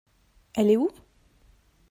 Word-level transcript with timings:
Elle 0.55 0.71
est 0.71 0.77
où? 0.77 0.89